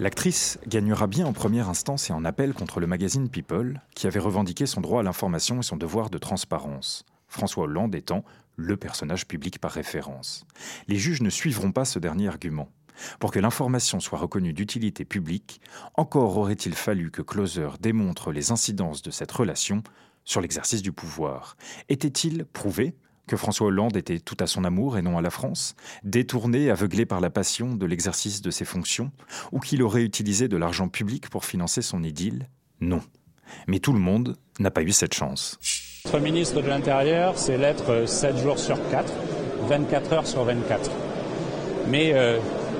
L'actrice 0.00 0.58
gagnera 0.66 1.06
bien 1.06 1.26
en 1.26 1.32
première 1.32 1.68
instance 1.68 2.10
et 2.10 2.12
en 2.12 2.24
appel 2.24 2.54
contre 2.54 2.80
le 2.80 2.86
magazine 2.86 3.28
People, 3.28 3.80
qui 3.94 4.06
avait 4.06 4.18
revendiqué 4.18 4.66
son 4.66 4.80
droit 4.80 5.00
à 5.00 5.02
l'information 5.02 5.60
et 5.60 5.62
son 5.62 5.76
devoir 5.76 6.10
de 6.10 6.18
transparence, 6.18 7.04
François 7.28 7.64
Hollande 7.64 7.94
étant 7.94 8.24
le 8.56 8.76
personnage 8.76 9.26
public 9.26 9.60
par 9.60 9.70
référence. 9.70 10.44
Les 10.88 10.96
juges 10.96 11.22
ne 11.22 11.30
suivront 11.30 11.70
pas 11.70 11.84
ce 11.84 11.98
dernier 11.98 12.28
argument. 12.28 12.68
Pour 13.18 13.30
que 13.30 13.38
l'information 13.38 14.00
soit 14.00 14.18
reconnue 14.18 14.52
d'utilité 14.52 15.04
publique, 15.04 15.60
encore 15.94 16.36
aurait-il 16.36 16.74
fallu 16.74 17.10
que 17.10 17.22
Closer 17.22 17.68
démontre 17.80 18.32
les 18.32 18.50
incidences 18.50 19.02
de 19.02 19.10
cette 19.10 19.32
relation 19.32 19.82
sur 20.24 20.40
l'exercice 20.40 20.82
du 20.82 20.92
pouvoir. 20.92 21.56
Était-il 21.88 22.44
prouvé 22.44 22.94
que 23.28 23.36
François 23.36 23.68
Hollande 23.68 23.96
était 23.96 24.18
tout 24.18 24.36
à 24.40 24.46
son 24.46 24.64
amour 24.64 24.98
et 24.98 25.02
non 25.02 25.18
à 25.18 25.22
la 25.22 25.30
France, 25.30 25.76
détourné, 26.02 26.70
aveuglé 26.70 27.06
par 27.06 27.20
la 27.20 27.30
passion 27.30 27.74
de 27.74 27.86
l'exercice 27.86 28.42
de 28.42 28.50
ses 28.50 28.64
fonctions, 28.64 29.12
ou 29.52 29.60
qu'il 29.60 29.82
aurait 29.82 30.02
utilisé 30.02 30.48
de 30.48 30.56
l'argent 30.56 30.88
public 30.88 31.28
pour 31.28 31.44
financer 31.44 31.82
son 31.82 32.02
idylle? 32.02 32.48
Non. 32.80 33.02
Mais 33.66 33.78
tout 33.78 33.92
le 33.92 34.00
monde 34.00 34.36
n'a 34.58 34.70
pas 34.70 34.82
eu 34.82 34.92
cette 34.92 35.14
chance. 35.14 35.58
Être 36.06 36.20
ministre 36.20 36.60
de 36.62 36.68
l'Intérieur, 36.68 37.38
c'est 37.38 37.58
l'être 37.58 38.08
7 38.08 38.38
jours 38.38 38.58
sur 38.58 38.76
4, 38.90 39.12
24 39.68 40.12
heures 40.12 40.26
sur 40.26 40.44
24. 40.44 40.90
Mais 41.88 42.12
euh, 42.14 42.38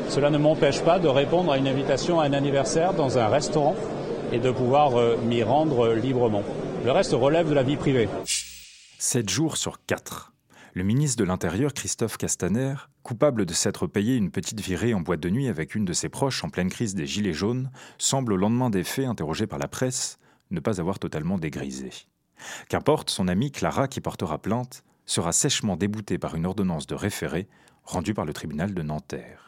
cela 0.09 0.31
ne 0.31 0.39
m'empêche 0.39 0.83
pas 0.83 0.99
de 0.99 1.09
répondre 1.09 1.53
à 1.53 1.59
une 1.59 1.69
invitation 1.69 2.21
à 2.21 2.25
un 2.25 2.33
anniversaire 2.33 2.95
dans 2.95 3.19
un 3.19 3.29
restaurant 3.29 3.77
et 4.33 4.39
de 4.39 4.51
pouvoir 4.51 4.97
euh, 4.97 5.17
m'y 5.19 5.43
rendre 5.43 5.95
librement. 5.95 6.43
Le 6.85 6.93
reste 6.93 7.13
relève 7.13 7.49
de 7.49 7.55
la 7.55 7.63
vie 7.63 7.77
privée. 7.77 8.09
7 8.99 9.29
jours 9.29 9.57
sur 9.57 9.85
4. 9.87 10.33
Le 10.75 10.83
ministre 10.83 11.19
de 11.19 11.25
l'Intérieur, 11.25 11.73
Christophe 11.73 12.17
Castaner, 12.17 12.75
coupable 13.03 13.47
de 13.47 13.53
s'être 13.53 13.87
payé 13.87 14.17
une 14.17 14.31
petite 14.31 14.61
virée 14.61 14.95
en 14.95 15.01
boîte 15.01 15.21
de 15.21 15.31
nuit 15.31 15.49
avec 15.49 15.75
une 15.75 15.85
de 15.85 15.93
ses 15.93 16.09
proches 16.09 16.45
en 16.45 16.51
pleine 16.51 16.69
crise 16.69 16.95
des 16.95 17.07
Gilets 17.07 17.33
jaunes, 17.33 17.71
semble 17.99 18.33
au 18.33 18.37
lendemain 18.37 18.71
des 18.71 18.85
faits, 18.85 19.07
interrogé 19.07 19.47
par 19.47 19.59
la 19.59 19.69
presse, 19.69 20.19
ne 20.51 20.61
pas 20.61 20.81
avoir 20.81 20.99
totalement 20.99 21.39
dégrisé. 21.39 21.91
Qu'importe, 22.69 23.11
son 23.11 23.29
amie 23.29 23.51
Clara, 23.51 23.89
qui 23.89 24.01
portera 24.01 24.39
plainte, 24.39 24.85
sera 25.07 25.33
sèchement 25.33 25.77
déboutée 25.77 26.19
par 26.19 26.35
une 26.35 26.47
ordonnance 26.47 26.87
de 26.87 26.95
référé 26.95 27.49
rendue 27.85 28.15
par 28.15 28.27
le 28.27 28.33
tribunal 28.33 28.75
de 28.75 28.83
Nanterre. 28.83 29.48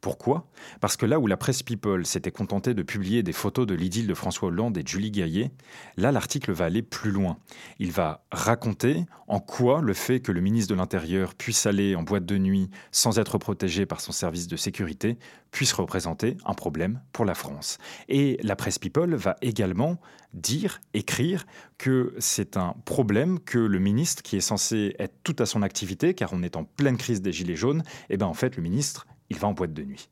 Pourquoi? 0.00 0.46
Parce 0.80 0.96
que 0.96 1.06
là 1.06 1.18
où 1.18 1.26
la 1.26 1.36
presse 1.36 1.62
People 1.62 2.06
s'était 2.06 2.30
contentée 2.30 2.74
de 2.74 2.82
publier 2.82 3.22
des 3.22 3.32
photos 3.32 3.66
de 3.66 3.74
l'idylle 3.74 4.06
de 4.06 4.14
François 4.14 4.48
Hollande 4.48 4.76
et 4.78 4.82
de 4.82 4.88
Julie 4.88 5.10
Gaillet, 5.10 5.50
là 5.96 6.12
l'article 6.12 6.52
va 6.52 6.66
aller 6.66 6.82
plus 6.82 7.10
loin. 7.10 7.38
Il 7.78 7.92
va 7.92 8.24
raconter 8.30 9.06
en 9.26 9.40
quoi 9.40 9.80
le 9.80 9.94
fait 9.94 10.20
que 10.20 10.32
le 10.32 10.40
ministre 10.40 10.72
de 10.74 10.78
l'Intérieur 10.78 11.34
puisse 11.34 11.66
aller 11.66 11.94
en 11.94 12.02
boîte 12.02 12.26
de 12.26 12.38
nuit 12.38 12.70
sans 12.92 13.18
être 13.18 13.38
protégé 13.38 13.86
par 13.86 14.00
son 14.00 14.12
service 14.12 14.46
de 14.46 14.56
sécurité 14.56 15.18
puisse 15.50 15.72
représenter 15.72 16.36
un 16.44 16.54
problème 16.54 17.00
pour 17.12 17.24
la 17.24 17.34
France. 17.34 17.78
Et 18.08 18.38
la 18.42 18.56
presse 18.56 18.78
People 18.78 19.14
va 19.14 19.36
également 19.40 19.98
dire, 20.34 20.80
écrire 20.94 21.46
que 21.78 22.14
c'est 22.18 22.56
un 22.56 22.74
problème 22.84 23.40
que 23.40 23.58
le 23.58 23.78
ministre, 23.78 24.22
qui 24.22 24.36
est 24.36 24.40
censé 24.40 24.94
être 24.98 25.14
tout 25.22 25.36
à 25.38 25.46
son 25.46 25.62
activité, 25.62 26.14
car 26.14 26.32
on 26.32 26.42
est 26.42 26.56
en 26.56 26.64
pleine 26.64 26.96
crise 26.96 27.22
des 27.22 27.32
Gilets 27.32 27.56
jaunes, 27.56 27.82
et 28.08 28.14
eh 28.14 28.16
bien 28.16 28.26
en 28.26 28.34
fait 28.34 28.56
le 28.56 28.62
ministre 28.62 29.06
il 29.30 29.38
va 29.38 29.48
en 29.48 29.52
boîte 29.52 29.72
de 29.72 29.82
nuit. 29.82 30.08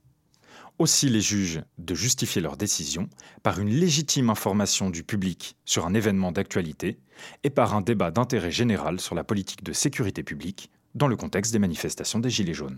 Aussi 0.78 1.08
les 1.08 1.23
juges 1.23 1.62
de 1.78 1.94
justifier 1.94 2.42
leur 2.42 2.56
décision 2.56 3.08
par 3.42 3.58
une 3.58 3.70
légitime 3.70 4.28
information 4.28 4.90
du 4.90 5.04
public 5.04 5.56
sur 5.64 5.87
un 5.87 5.94
événement 5.94 6.32
d'actualité 6.32 6.99
et 7.44 7.50
par 7.50 7.75
un 7.75 7.80
débat 7.80 8.11
d'intérêt 8.11 8.50
général 8.50 9.00
sur 9.00 9.14
la 9.14 9.25
politique 9.25 9.64
de 9.64 9.73
sécurité 9.73 10.23
publique 10.23 10.70
dans 10.94 11.08
le 11.08 11.16
contexte 11.16 11.52
des 11.52 11.58
manifestations 11.58 12.18
des 12.18 12.30
Gilets 12.30 12.54
jaunes. 12.54 12.76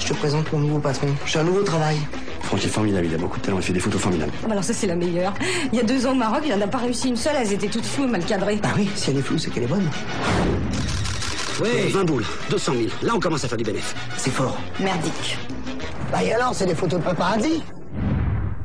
Je 0.00 0.08
te 0.08 0.14
présente 0.14 0.52
mon 0.52 0.58
nouveau 0.58 0.80
patron. 0.80 1.14
J'ai 1.26 1.38
un 1.38 1.44
nouveau 1.44 1.62
travail. 1.62 1.98
Franck 2.50 2.64
est 2.64 2.68
formidable, 2.68 3.06
il 3.06 3.14
a 3.14 3.18
beaucoup 3.18 3.38
de 3.38 3.44
talent, 3.44 3.58
il 3.58 3.62
fait 3.62 3.72
des 3.72 3.78
photos 3.78 4.00
formidables. 4.00 4.32
Ah 4.42 4.46
bah 4.46 4.52
alors 4.54 4.64
ça 4.64 4.74
c'est 4.74 4.88
la 4.88 4.96
meilleure. 4.96 5.32
Il 5.72 5.78
y 5.78 5.80
a 5.80 5.84
deux 5.84 6.04
ans 6.04 6.10
au 6.10 6.16
Maroc, 6.16 6.40
il 6.44 6.50
n'en 6.50 6.60
a 6.60 6.66
pas 6.66 6.78
réussi 6.78 7.08
une 7.08 7.14
seule, 7.14 7.36
elles 7.38 7.52
étaient 7.52 7.68
toutes 7.68 7.84
floues 7.84 8.06
et 8.06 8.10
mal 8.10 8.24
cadrées. 8.24 8.56
Bah 8.60 8.70
oui, 8.76 8.90
si 8.96 9.10
elle 9.10 9.18
est 9.18 9.22
floue, 9.22 9.38
c'est 9.38 9.50
qu'elle 9.50 9.62
est 9.62 9.68
bonne. 9.68 9.88
Ouais, 11.60 11.86
20 11.90 12.04
boules, 12.04 12.24
200 12.50 12.72
000. 12.72 12.86
Là, 13.02 13.12
on 13.14 13.20
commence 13.20 13.44
à 13.44 13.48
faire 13.48 13.56
du 13.56 13.62
bénéfice. 13.62 13.94
C'est 14.16 14.32
fort. 14.32 14.58
Merdique. 14.80 15.38
Bah 16.10 16.24
et 16.24 16.32
alors, 16.32 16.52
c'est 16.52 16.66
des 16.66 16.74
photos 16.74 16.98
de 16.98 17.04
paparazzi? 17.04 17.62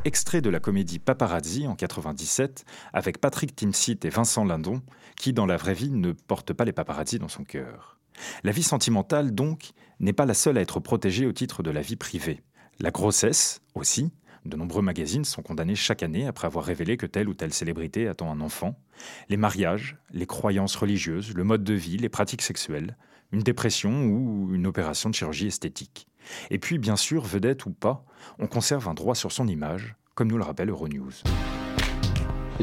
Extrait 0.04 0.42
de 0.42 0.50
la 0.50 0.60
comédie 0.60 0.98
Paparazzi 0.98 1.68
en 1.68 1.76
97 1.76 2.66
avec 2.92 3.22
Patrick 3.22 3.56
Timsit 3.56 4.00
et 4.04 4.10
Vincent 4.10 4.46
Lindon, 4.46 4.82
qui 5.16 5.32
dans 5.32 5.46
la 5.46 5.58
vraie 5.58 5.76
vie 5.76 5.92
ne 5.92 6.12
porte 6.12 6.54
pas 6.54 6.66
les 6.66 6.74
paparazzi 6.74 7.20
dans 7.20 7.28
son 7.28 7.44
cœur. 7.44 8.00
La 8.44 8.52
vie 8.52 8.64
sentimentale, 8.64 9.36
donc, 9.36 9.74
n'est 10.00 10.12
pas 10.12 10.26
la 10.26 10.34
seule 10.34 10.58
à 10.58 10.62
être 10.62 10.80
protégée 10.80 11.28
au 11.28 11.34
titre 11.34 11.62
de 11.62 11.70
la 11.70 11.82
vie 11.82 11.98
privée. 11.98 12.42
La 12.80 12.92
grossesse, 12.92 13.62
aussi. 13.74 14.12
De 14.44 14.58
nombreux 14.58 14.82
magazines 14.82 15.26
sont 15.26 15.42
condamnés 15.42 15.76
chaque 15.76 16.04
année 16.04 16.28
après 16.28 16.46
avoir 16.46 16.66
révélé 16.66 16.98
que 16.98 17.06
telle 17.06 17.30
ou 17.30 17.34
telle 17.34 17.54
célébrité 17.54 18.08
attend 18.08 18.30
un 18.30 18.42
enfant. 18.42 18.78
Les 19.30 19.38
mariages, 19.38 19.98
les 20.12 20.28
croyances 20.28 20.76
religieuses, 20.76 21.34
le 21.34 21.44
mode 21.44 21.64
de 21.64 21.74
vie, 21.74 21.98
les 21.98 22.10
pratiques 22.10 22.42
sexuelles, 22.42 22.98
une 23.32 23.42
dépression 23.42 24.06
ou 24.06 24.54
une 24.54 24.68
opération 24.68 25.10
de 25.10 25.16
chirurgie 25.16 25.48
esthétique. 25.48 26.08
Et 26.52 26.60
puis, 26.60 26.78
bien 26.78 26.96
sûr, 26.96 27.24
vedette 27.24 27.66
ou 27.66 27.72
pas, 27.72 28.06
on 28.38 28.48
conserve 28.48 28.88
un 28.90 28.94
droit 28.94 29.16
sur 29.16 29.32
son 29.32 29.48
image, 29.48 29.96
comme 30.14 30.28
nous 30.28 30.38
le 30.38 30.44
rappelle 30.44 30.70
Euronews. 30.70 31.24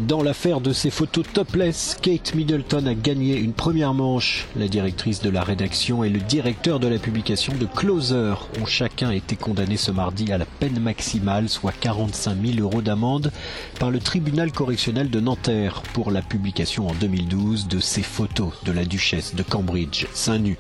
Dans 0.01 0.23
l'affaire 0.23 0.63
de 0.63 0.73
ces 0.73 0.89
photos 0.89 1.27
topless, 1.35 1.99
Kate 2.01 2.35
Middleton 2.35 2.87
a 2.87 2.95
gagné 2.95 3.37
une 3.37 3.53
première 3.53 3.93
manche. 3.93 4.47
La 4.57 4.67
directrice 4.67 5.21
de 5.21 5.29
la 5.29 5.43
rédaction 5.43 6.03
et 6.03 6.09
le 6.09 6.19
directeur 6.19 6.81
de 6.81 6.89
la 6.89 6.99
publication 6.99 7.53
de 7.55 7.67
Closer 7.67 8.33
ont 8.59 8.65
chacun 8.65 9.11
été 9.11 9.37
condamnés 9.37 9.77
ce 9.77 9.91
mardi 9.91 10.33
à 10.33 10.39
la 10.39 10.47
peine 10.47 10.81
maximale, 10.81 11.51
soit 11.51 11.73
45 11.79 12.39
000 12.43 12.59
euros 12.61 12.81
d'amende, 12.81 13.33
par 13.79 13.91
le 13.91 13.99
tribunal 13.99 14.51
correctionnel 14.51 15.11
de 15.11 15.21
Nanterre 15.21 15.83
pour 15.93 16.11
la 16.11 16.23
publication 16.23 16.89
en 16.89 16.95
2012 16.95 17.69
de 17.69 17.79
ces 17.79 18.03
photos 18.03 18.55
de 18.65 18.73
la 18.73 18.87
duchesse 18.87 19.35
de 19.35 19.43
Cambridge, 19.43 20.07
seins 20.15 20.39
nus. 20.39 20.59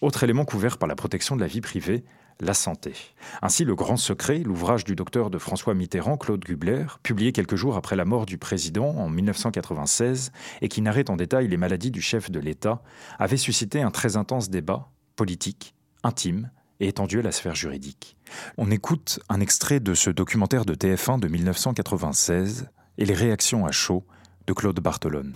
Autre 0.00 0.22
élément 0.22 0.44
couvert 0.44 0.78
par 0.78 0.88
la 0.88 0.94
protection 0.94 1.34
de 1.34 1.40
la 1.40 1.48
vie 1.48 1.60
privée, 1.60 2.04
la 2.42 2.54
santé. 2.54 2.92
Ainsi, 3.40 3.64
Le 3.64 3.74
Grand 3.74 3.96
Secret, 3.96 4.40
l'ouvrage 4.40 4.84
du 4.84 4.96
docteur 4.96 5.30
de 5.30 5.38
François 5.38 5.74
Mitterrand, 5.74 6.16
Claude 6.16 6.44
Gubler, 6.44 6.84
publié 7.02 7.32
quelques 7.32 7.56
jours 7.56 7.76
après 7.76 7.96
la 7.96 8.04
mort 8.04 8.26
du 8.26 8.36
président 8.36 8.88
en 8.88 9.08
1996 9.08 10.32
et 10.60 10.68
qui 10.68 10.82
narrait 10.82 11.08
en 11.08 11.16
détail 11.16 11.48
les 11.48 11.56
maladies 11.56 11.92
du 11.92 12.02
chef 12.02 12.30
de 12.30 12.40
l'État, 12.40 12.82
avait 13.18 13.36
suscité 13.36 13.80
un 13.80 13.90
très 13.90 14.16
intense 14.16 14.50
débat 14.50 14.90
politique, 15.16 15.74
intime 16.02 16.50
et 16.80 16.88
étendu 16.88 17.20
à 17.20 17.22
la 17.22 17.32
sphère 17.32 17.54
juridique. 17.54 18.16
On 18.58 18.70
écoute 18.70 19.20
un 19.28 19.40
extrait 19.40 19.78
de 19.78 19.94
ce 19.94 20.10
documentaire 20.10 20.64
de 20.64 20.74
TF1 20.74 21.20
de 21.20 21.28
1996 21.28 22.68
et 22.98 23.04
les 23.04 23.14
réactions 23.14 23.66
à 23.66 23.70
chaud 23.70 24.04
de 24.48 24.52
Claude 24.52 24.80
Bartolone. 24.80 25.32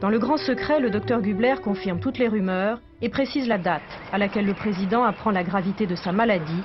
Dans 0.00 0.10
le 0.10 0.18
grand 0.18 0.36
secret, 0.36 0.78
le 0.78 0.90
docteur 0.90 1.22
Gubler 1.22 1.54
confirme 1.64 2.00
toutes 2.00 2.18
les 2.18 2.28
rumeurs 2.28 2.80
et 3.00 3.08
précise 3.08 3.48
la 3.48 3.56
date 3.56 3.80
à 4.12 4.18
laquelle 4.18 4.44
le 4.44 4.52
président 4.52 5.04
apprend 5.04 5.30
la 5.30 5.42
gravité 5.42 5.86
de 5.86 5.94
sa 5.94 6.12
maladie, 6.12 6.62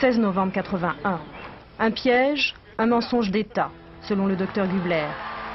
16 0.00 0.18
novembre 0.18 0.52
81. 0.52 1.20
Un 1.78 1.90
piège, 1.92 2.54
un 2.78 2.86
mensonge 2.86 3.30
d'État, 3.30 3.70
selon 4.02 4.26
le 4.26 4.34
docteur 4.34 4.66
Gubler, 4.66 5.06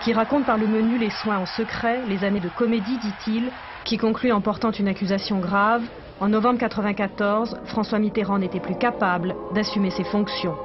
qui 0.04 0.14
raconte 0.14 0.46
par 0.46 0.58
le 0.58 0.68
menu 0.68 0.98
les 0.98 1.10
soins 1.10 1.40
en 1.40 1.46
secret, 1.46 2.00
les 2.08 2.24
années 2.24 2.40
de 2.40 2.50
comédie, 2.50 2.98
dit-il, 2.98 3.52
qui 3.84 3.98
conclut 3.98 4.32
en 4.32 4.40
portant 4.40 4.72
une 4.72 4.88
accusation 4.88 5.40
grave. 5.40 5.84
En 6.22 6.30
novembre 6.30 6.60
94, 6.60 7.58
François 7.66 8.00
Mitterrand 8.00 8.40
n'était 8.40 8.62
plus 8.62 8.78
capable 8.78 9.36
d'assumer 9.54 9.90
ses 9.90 10.06
fonctions. 10.06 10.56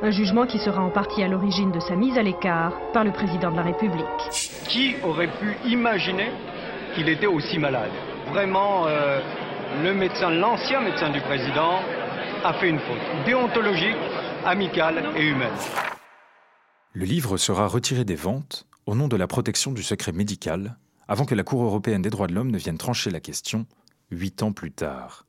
Un 0.00 0.12
jugement 0.12 0.46
qui 0.46 0.60
sera 0.60 0.80
en 0.80 0.90
partie 0.90 1.24
à 1.24 1.28
l'origine 1.28 1.72
de 1.72 1.80
sa 1.80 1.96
mise 1.96 2.16
à 2.16 2.22
l'écart 2.22 2.72
par 2.92 3.02
le 3.02 3.10
président 3.10 3.50
de 3.50 3.56
la 3.56 3.62
République. 3.62 4.30
Qui 4.68 4.94
aurait 5.02 5.32
pu 5.40 5.56
imaginer 5.66 6.30
qu'il 6.94 7.08
était 7.08 7.26
aussi 7.26 7.58
malade? 7.58 7.90
Vraiment, 8.30 8.86
euh, 8.86 9.20
le 9.82 9.92
médecin, 9.94 10.30
l'ancien 10.30 10.82
médecin 10.82 11.10
du 11.10 11.20
président, 11.20 11.80
a 12.44 12.52
fait 12.54 12.68
une 12.68 12.78
faute 12.78 13.26
déontologique, 13.26 13.96
amicale 14.44 15.04
et 15.16 15.26
humaine. 15.26 15.50
Le 16.92 17.04
livre 17.04 17.36
sera 17.36 17.66
retiré 17.66 18.04
des 18.04 18.14
ventes 18.14 18.66
au 18.86 18.94
nom 18.94 19.08
de 19.08 19.16
la 19.16 19.26
protection 19.26 19.72
du 19.72 19.82
secret 19.82 20.12
médical, 20.12 20.76
avant 21.08 21.24
que 21.24 21.34
la 21.34 21.42
Cour 21.42 21.64
européenne 21.64 22.02
des 22.02 22.10
droits 22.10 22.28
de 22.28 22.34
l'homme 22.34 22.52
ne 22.52 22.58
vienne 22.58 22.78
trancher 22.78 23.10
la 23.10 23.18
question, 23.18 23.66
huit 24.12 24.44
ans 24.44 24.52
plus 24.52 24.70
tard. 24.70 25.24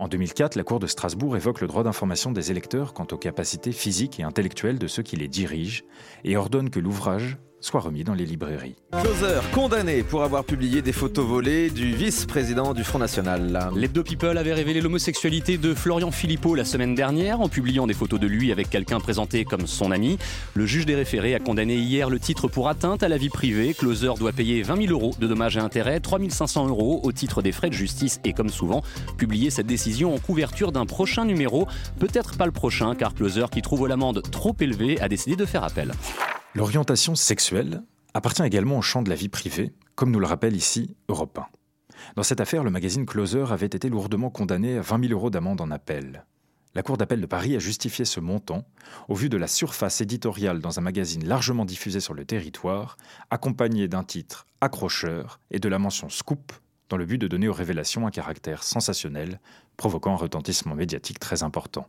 En 0.00 0.08
2004, 0.08 0.56
la 0.56 0.64
Cour 0.64 0.80
de 0.80 0.88
Strasbourg 0.88 1.36
évoque 1.36 1.60
le 1.60 1.68
droit 1.68 1.84
d'information 1.84 2.32
des 2.32 2.50
électeurs 2.50 2.94
quant 2.94 3.06
aux 3.12 3.16
capacités 3.16 3.70
physiques 3.70 4.18
et 4.18 4.24
intellectuelles 4.24 4.78
de 4.78 4.88
ceux 4.88 5.04
qui 5.04 5.14
les 5.14 5.28
dirigent 5.28 5.84
et 6.24 6.36
ordonne 6.36 6.70
que 6.70 6.80
l'ouvrage 6.80 7.38
soit 7.64 7.80
remis 7.80 8.04
dans 8.04 8.14
les 8.14 8.26
librairies. 8.26 8.74
Closer, 8.92 9.40
condamné 9.52 10.02
pour 10.02 10.22
avoir 10.22 10.44
publié 10.44 10.82
des 10.82 10.92
photos 10.92 11.26
volées 11.26 11.70
du 11.70 11.94
vice-président 11.94 12.74
du 12.74 12.84
Front 12.84 12.98
National. 12.98 13.70
L'Hebdo 13.74 14.02
People 14.02 14.36
avait 14.36 14.52
révélé 14.52 14.82
l'homosexualité 14.82 15.56
de 15.56 15.72
Florian 15.72 16.10
Philippot 16.10 16.54
la 16.54 16.66
semaine 16.66 16.94
dernière 16.94 17.40
en 17.40 17.48
publiant 17.48 17.86
des 17.86 17.94
photos 17.94 18.20
de 18.20 18.26
lui 18.26 18.52
avec 18.52 18.68
quelqu'un 18.68 19.00
présenté 19.00 19.44
comme 19.44 19.66
son 19.66 19.90
ami. 19.92 20.18
Le 20.52 20.66
juge 20.66 20.84
des 20.84 20.94
référés 20.94 21.34
a 21.34 21.38
condamné 21.38 21.76
hier 21.76 22.10
le 22.10 22.18
titre 22.18 22.48
pour 22.48 22.68
atteinte 22.68 23.02
à 23.02 23.08
la 23.08 23.16
vie 23.16 23.30
privée. 23.30 23.72
Closer 23.72 24.12
doit 24.18 24.32
payer 24.32 24.62
20 24.62 24.86
000 24.86 24.92
euros 24.92 25.14
de 25.18 25.26
dommages 25.26 25.56
et 25.56 25.60
intérêts, 25.60 26.00
3 26.00 26.18
500 26.28 26.68
euros 26.68 27.00
au 27.02 27.12
titre 27.12 27.40
des 27.40 27.52
frais 27.52 27.70
de 27.70 27.74
justice 27.74 28.20
et 28.24 28.34
comme 28.34 28.50
souvent, 28.50 28.82
publier 29.16 29.48
cette 29.48 29.66
décision 29.66 30.14
en 30.14 30.18
couverture 30.18 30.70
d'un 30.70 30.84
prochain 30.84 31.24
numéro. 31.24 31.66
Peut-être 31.98 32.36
pas 32.36 32.46
le 32.46 32.52
prochain 32.52 32.94
car 32.94 33.14
Closer, 33.14 33.46
qui 33.50 33.62
trouve 33.62 33.88
l'amende 33.88 34.22
trop 34.30 34.54
élevée, 34.60 35.00
a 35.00 35.08
décidé 35.08 35.34
de 35.34 35.46
faire 35.46 35.64
appel. 35.64 35.92
L'orientation 36.56 37.16
sexuelle 37.16 37.82
appartient 38.14 38.44
également 38.44 38.78
au 38.78 38.82
champ 38.82 39.02
de 39.02 39.10
la 39.10 39.16
vie 39.16 39.28
privée, 39.28 39.74
comme 39.96 40.12
nous 40.12 40.20
le 40.20 40.26
rappelle 40.26 40.54
ici 40.54 40.94
Europe 41.08 41.36
1. 41.36 41.46
Dans 42.14 42.22
cette 42.22 42.40
affaire, 42.40 42.62
le 42.62 42.70
magazine 42.70 43.06
Closer 43.06 43.46
avait 43.50 43.66
été 43.66 43.88
lourdement 43.88 44.30
condamné 44.30 44.78
à 44.78 44.80
20 44.80 45.08
000 45.08 45.12
euros 45.12 45.30
d'amende 45.30 45.60
en 45.60 45.72
appel. 45.72 46.24
La 46.76 46.84
Cour 46.84 46.96
d'appel 46.96 47.20
de 47.20 47.26
Paris 47.26 47.56
a 47.56 47.58
justifié 47.58 48.04
ce 48.04 48.20
montant 48.20 48.64
au 49.08 49.16
vu 49.16 49.28
de 49.28 49.36
la 49.36 49.48
surface 49.48 50.00
éditoriale 50.00 50.60
dans 50.60 50.78
un 50.78 50.82
magazine 50.82 51.26
largement 51.26 51.64
diffusé 51.64 51.98
sur 51.98 52.14
le 52.14 52.24
territoire, 52.24 52.98
accompagné 53.30 53.88
d'un 53.88 54.04
titre 54.04 54.46
accrocheur 54.60 55.40
et 55.50 55.58
de 55.58 55.68
la 55.68 55.80
mention 55.80 56.08
scoop 56.08 56.52
dans 56.88 56.96
le 56.96 57.04
but 57.04 57.18
de 57.18 57.26
donner 57.26 57.48
aux 57.48 57.52
révélations 57.52 58.06
un 58.06 58.12
caractère 58.12 58.62
sensationnel, 58.62 59.40
provoquant 59.76 60.12
un 60.12 60.18
retentissement 60.18 60.76
médiatique 60.76 61.18
très 61.18 61.42
important. 61.42 61.88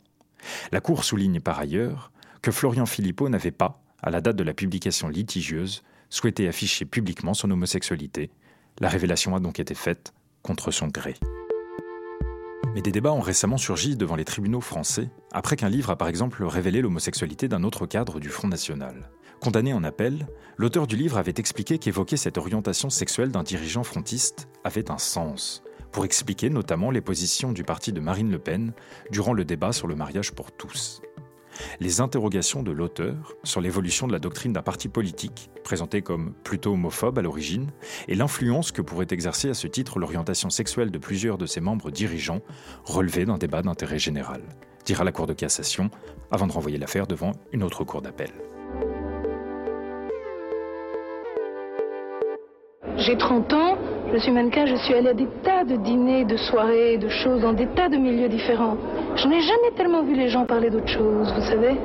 La 0.72 0.80
Cour 0.80 1.04
souligne 1.04 1.40
par 1.40 1.60
ailleurs 1.60 2.10
que 2.42 2.50
Florian 2.50 2.86
Philippot 2.86 3.28
n'avait 3.28 3.52
pas, 3.52 3.80
à 4.06 4.10
la 4.10 4.20
date 4.20 4.36
de 4.36 4.44
la 4.44 4.54
publication 4.54 5.08
litigieuse, 5.08 5.82
souhaitait 6.10 6.46
afficher 6.46 6.84
publiquement 6.84 7.34
son 7.34 7.50
homosexualité. 7.50 8.30
La 8.78 8.88
révélation 8.88 9.34
a 9.34 9.40
donc 9.40 9.58
été 9.58 9.74
faite 9.74 10.14
contre 10.42 10.70
son 10.70 10.86
gré. 10.86 11.16
Mais 12.72 12.82
des 12.82 12.92
débats 12.92 13.12
ont 13.12 13.20
récemment 13.20 13.58
surgi 13.58 13.96
devant 13.96 14.14
les 14.14 14.24
tribunaux 14.24 14.60
français, 14.60 15.10
après 15.32 15.56
qu'un 15.56 15.68
livre 15.68 15.90
a 15.90 15.96
par 15.96 16.06
exemple 16.06 16.44
révélé 16.44 16.82
l'homosexualité 16.82 17.48
d'un 17.48 17.64
autre 17.64 17.84
cadre 17.86 18.20
du 18.20 18.28
Front 18.28 18.46
National. 18.46 19.10
Condamné 19.40 19.72
en 19.72 19.82
appel, 19.82 20.28
l'auteur 20.56 20.86
du 20.86 20.94
livre 20.94 21.18
avait 21.18 21.34
expliqué 21.36 21.78
qu'évoquer 21.78 22.16
cette 22.16 22.38
orientation 22.38 22.90
sexuelle 22.90 23.32
d'un 23.32 23.42
dirigeant 23.42 23.82
frontiste 23.82 24.46
avait 24.62 24.92
un 24.92 24.98
sens, 24.98 25.64
pour 25.90 26.04
expliquer 26.04 26.48
notamment 26.48 26.92
les 26.92 27.00
positions 27.00 27.50
du 27.50 27.64
parti 27.64 27.92
de 27.92 28.00
Marine 28.00 28.30
Le 28.30 28.38
Pen 28.38 28.72
durant 29.10 29.32
le 29.32 29.44
débat 29.44 29.72
sur 29.72 29.88
le 29.88 29.96
mariage 29.96 30.30
pour 30.30 30.52
tous 30.52 31.02
les 31.80 32.00
interrogations 32.00 32.62
de 32.62 32.70
l'auteur 32.70 33.34
sur 33.44 33.60
l'évolution 33.60 34.06
de 34.06 34.12
la 34.12 34.18
doctrine 34.18 34.52
d'un 34.52 34.62
parti 34.62 34.88
politique, 34.88 35.50
présenté 35.64 36.02
comme 36.02 36.32
plutôt 36.44 36.72
homophobe 36.72 37.18
à 37.18 37.22
l'origine, 37.22 37.70
et 38.08 38.14
l'influence 38.14 38.72
que 38.72 38.82
pourrait 38.82 39.06
exercer 39.10 39.50
à 39.50 39.54
ce 39.54 39.66
titre 39.66 39.98
l'orientation 39.98 40.50
sexuelle 40.50 40.90
de 40.90 40.98
plusieurs 40.98 41.38
de 41.38 41.46
ses 41.46 41.60
membres 41.60 41.90
dirigeants, 41.90 42.40
relevé 42.84 43.24
d'un 43.24 43.38
débat 43.38 43.62
d'intérêt 43.62 43.98
général, 43.98 44.42
dira 44.84 45.04
la 45.04 45.12
Cour 45.12 45.26
de 45.26 45.32
cassation, 45.32 45.90
avant 46.30 46.46
de 46.46 46.52
renvoyer 46.52 46.78
l'affaire 46.78 47.06
devant 47.06 47.32
une 47.52 47.62
autre 47.62 47.84
Cour 47.84 48.02
d'appel. 48.02 48.30
J'ai 52.98 53.16
30 53.16 53.52
ans, 53.52 53.78
je 54.12 54.18
suis 54.18 54.32
mannequin, 54.32 54.66
je 54.66 54.76
suis 54.76 54.94
allée 54.94 55.10
à 55.10 55.14
des 55.14 55.28
tas 55.44 55.64
de 55.64 55.76
dîners, 55.76 56.24
de 56.24 56.36
soirées, 56.36 56.96
de 56.96 57.08
choses, 57.08 57.42
dans 57.42 57.52
des 57.52 57.66
tas 57.68 57.88
de 57.88 57.96
milieux 57.96 58.28
différents. 58.28 58.76
Je 59.16 59.28
n'ai 59.28 59.40
jamais 59.40 59.70
tellement 59.74 60.02
vu 60.04 60.14
les 60.14 60.28
gens 60.28 60.44
parler 60.44 60.68
d'autre 60.68 60.88
chose, 60.88 61.32
vous 61.32 61.46
savez. 61.48 61.80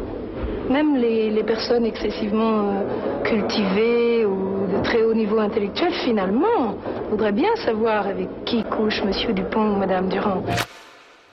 Même 0.70 0.98
les, 0.98 1.44
personnes 1.44 1.86
excessivement 1.86 2.70
euh, 2.70 3.24
cultivées 3.24 4.26
ou 4.26 4.68
de 4.68 4.84
très 4.84 5.02
haut 5.04 5.14
niveau 5.14 5.40
intellectuel, 5.40 5.94
finalement, 6.04 6.76
voudraient 7.10 7.32
bien 7.32 7.56
savoir 7.64 8.06
avec 8.06 8.28
qui 8.44 8.64
couche 8.66 9.02
Monsieur 9.04 9.32
Dupont 9.32 9.76
ou 9.76 9.78
Madame 9.78 10.10
Durand. 10.10 10.44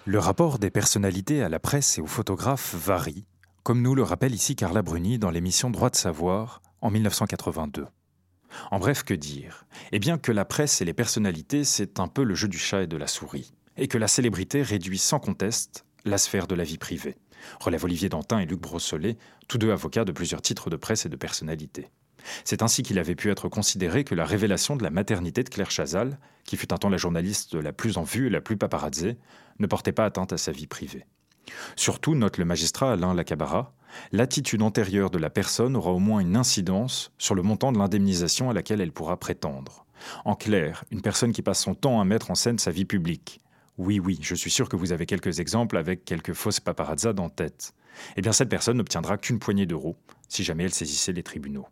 Le 0.05 0.19
rapport 0.21 0.61
des 0.61 0.71
personnalités 0.71 1.43
à 1.43 1.49
la 1.49 1.59
presse 1.59 1.99
et 1.99 2.01
aux 2.01 2.07
photographes 2.07 2.77
varie, 2.77 3.27
comme 3.65 3.83
nous 3.83 3.97
le 3.97 4.05
rappelle 4.05 4.35
ici 4.35 4.55
Carla 4.55 4.83
Bruni 4.83 5.19
dans 5.19 5.31
l'émission 5.31 5.69
Droit 5.69 5.91
de 5.91 5.97
savoir, 5.97 6.63
en 6.81 6.91
1982. 6.91 7.87
En 8.71 8.79
bref, 8.79 9.03
que 9.03 9.15
dire? 9.15 9.67
Eh 9.91 9.99
bien 9.99 10.17
que 10.17 10.31
la 10.31 10.45
presse 10.45 10.81
et 10.81 10.85
les 10.85 10.95
personnalités, 10.95 11.65
c'est 11.65 11.99
un 11.99 12.07
peu 12.07 12.23
le 12.23 12.37
jeu 12.37 12.47
du 12.47 12.59
chat 12.59 12.83
et 12.83 12.87
de 12.87 12.97
la 12.97 13.09
souris, 13.09 13.53
et 13.77 13.89
que 13.89 13.99
la 13.99 14.07
célébrité 14.09 14.63
réduit 14.63 14.99
sans 14.99 15.19
conteste 15.19 15.85
la 16.09 16.19
sphère 16.19 16.47
de 16.47 16.55
la 16.55 16.65
vie 16.65 16.79
privée. 16.79 17.17
Relève 17.61 17.85
Olivier 17.85 18.09
Dantin 18.09 18.41
et 18.41 18.47
Luc 18.47 18.61
Brossolet, 18.61 19.17
tous 19.47 19.59
deux 19.59 19.71
avocats 19.71 20.05
de 20.05 20.13
plusieurs 20.13 20.43
titres 20.43 20.71
de 20.71 20.77
presse 20.77 21.07
et 21.07 21.09
de 21.09 21.17
personnalité. 21.17 21.89
C'est 22.45 22.63
ainsi 22.63 22.83
qu'il 22.83 22.99
avait 22.99 23.15
pu 23.15 23.31
être 23.31 23.49
considéré 23.49 24.05
que 24.05 24.15
la 24.15 24.25
révélation 24.25 24.77
de 24.77 24.83
la 24.83 24.91
maternité 24.91 25.45
de 25.45 25.49
Claire 25.49 25.71
Chazal, 25.71 26.19
qui 26.45 26.57
fut 26.57 26.73
un 26.73 26.77
temps 26.77 26.89
la 26.89 26.97
journaliste 26.97 27.55
la 27.55 27.73
plus 27.73 27.97
en 27.97 28.03
vue 28.03 28.27
et 28.27 28.31
la 28.31 28.41
plus 28.41 28.57
paparazzée, 28.57 29.17
ne 29.59 29.67
portait 29.67 29.93
pas 29.93 30.05
atteinte 30.05 30.33
à 30.33 30.39
sa 30.39 30.53
vie 30.53 30.67
privée. 30.67 31.07
Surtout, 31.77 32.15
note 32.15 32.39
le 32.39 32.45
magistrat 32.45 32.93
Alain 32.93 33.15
Lacabara, 33.15 33.73
l'attitude 34.13 34.63
antérieure 34.63 35.11
de 35.11 35.19
la 35.19 35.31
personne 35.31 35.77
aura 35.77 35.93
au 35.93 35.99
moins 35.99 36.21
une 36.21 36.37
incidence 36.37 37.13
sur 37.19 37.35
le 37.35 37.43
montant 37.43 37.73
de 37.73 37.79
l'indemnisation 37.79 38.51
à 38.51 38.53
laquelle 38.53 38.81
elle 38.81 38.93
pourra 38.93 39.19
prétendre. 39.19 39.87
En 40.25 40.35
clair, 40.35 40.85
une 40.91 41.03
personne 41.03 41.33
qui 41.33 41.43
passe 41.43 41.63
son 41.63 41.75
temps 41.75 42.01
à 42.01 42.05
mettre 42.05 42.31
en 42.31 42.35
scène 42.35 42.59
sa 42.59 42.71
vie 42.71 42.85
publique. 42.85 43.41
Oui, 43.79 44.01
oui, 44.01 44.19
je 44.21 44.35
suis 44.35 44.51
sûr 44.51 44.69
que 44.69 44.77
vous 44.77 44.93
avez 44.93 45.07
quelques 45.07 45.39
exemples 45.39 45.77
avec 45.77 46.05
quelques 46.05 46.33
fausses 46.33 46.61
paparazzades 46.61 47.21
en 47.21 47.29
tête. 47.29 47.73
Eh 48.17 48.23
bien, 48.23 48.33
cette 48.33 48.49
personne 48.49 48.77
n'obtiendra 48.77 49.19
qu'une 49.19 49.39
poignée 49.39 49.67
d'euros 49.67 49.97
si 50.29 50.45
jamais 50.45 50.65
elle 50.65 50.75
saisissait 50.75 51.13
les 51.13 51.23
tribunaux. 51.23 51.67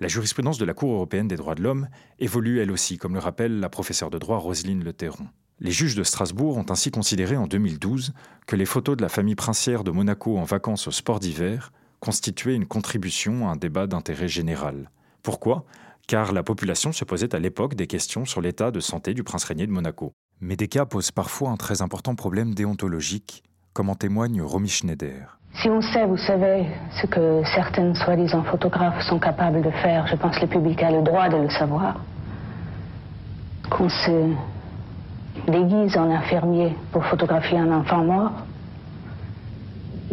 La 0.00 0.08
jurisprudence 0.08 0.58
de 0.58 0.64
la 0.64 0.74
Cour 0.74 0.92
européenne 0.92 1.28
des 1.28 1.36
droits 1.36 1.54
de 1.54 1.62
l'homme 1.62 1.88
évolue 2.18 2.60
elle 2.60 2.70
aussi, 2.70 2.98
comme 2.98 3.14
le 3.14 3.20
rappelle 3.20 3.60
la 3.60 3.68
professeure 3.68 4.10
de 4.10 4.18
droit 4.18 4.38
Roselyne 4.38 4.82
Le 4.82 4.92
Terron. 4.92 5.28
Les 5.60 5.70
juges 5.70 5.94
de 5.94 6.02
Strasbourg 6.02 6.56
ont 6.56 6.66
ainsi 6.70 6.90
considéré 6.90 7.36
en 7.36 7.46
2012 7.46 8.12
que 8.46 8.56
les 8.56 8.66
photos 8.66 8.96
de 8.96 9.02
la 9.02 9.08
famille 9.08 9.36
princière 9.36 9.84
de 9.84 9.90
Monaco 9.90 10.36
en 10.36 10.44
vacances 10.44 10.88
au 10.88 10.90
sport 10.90 11.20
d'hiver 11.20 11.72
constituaient 12.00 12.56
une 12.56 12.66
contribution 12.66 13.48
à 13.48 13.52
un 13.52 13.56
débat 13.56 13.86
d'intérêt 13.86 14.28
général. 14.28 14.90
Pourquoi? 15.22 15.64
Car 16.06 16.32
la 16.32 16.42
population 16.42 16.92
se 16.92 17.04
posait 17.04 17.34
à 17.34 17.38
l'époque 17.38 17.74
des 17.74 17.86
questions 17.86 18.24
sur 18.24 18.40
l'état 18.40 18.70
de 18.70 18.80
santé 18.80 19.14
du 19.14 19.22
prince 19.22 19.44
régnier 19.44 19.66
de 19.66 19.72
Monaco. 19.72 20.12
Mais 20.40 20.56
des 20.56 20.68
cas 20.68 20.84
posent 20.84 21.12
parfois 21.12 21.50
un 21.50 21.56
très 21.56 21.82
important 21.82 22.14
problème 22.14 22.54
déontologique, 22.54 23.42
comme 23.72 23.88
en 23.88 23.94
témoigne 23.94 24.42
Romy 24.42 24.68
Schneider. 24.68 25.38
Si 25.60 25.68
on 25.68 25.80
sait, 25.80 26.04
vous 26.04 26.16
savez, 26.16 26.66
ce 27.00 27.06
que 27.06 27.42
certaines 27.54 27.94
soi-disant 27.94 28.42
photographes 28.42 29.02
sont 29.02 29.18
capables 29.18 29.62
de 29.62 29.70
faire, 29.70 30.06
je 30.08 30.16
pense 30.16 30.36
que 30.36 30.42
le 30.42 30.48
public 30.48 30.82
a 30.82 30.90
le 30.90 31.02
droit 31.02 31.28
de 31.28 31.36
le 31.36 31.50
savoir. 31.50 32.00
Qu'on 33.70 33.88
se 33.88 34.32
déguise 35.48 35.96
en 35.96 36.10
infirmier 36.10 36.76
pour 36.92 37.04
photographier 37.06 37.58
un 37.58 37.72
enfant 37.72 38.04
mort, 38.04 38.32